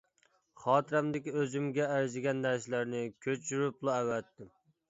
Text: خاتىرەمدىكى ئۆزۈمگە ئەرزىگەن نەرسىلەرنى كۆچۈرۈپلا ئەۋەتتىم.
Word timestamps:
خاتىرەمدىكى 0.61 1.33
ئۆزۈمگە 1.41 1.87
ئەرزىگەن 1.97 2.41
نەرسىلەرنى 2.47 3.03
كۆچۈرۈپلا 3.27 3.99
ئەۋەتتىم. 4.01 4.55